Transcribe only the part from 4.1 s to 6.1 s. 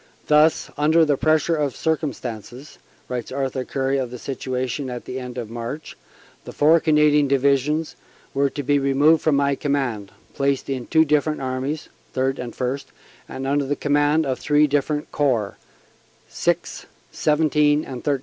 situation at the end of March,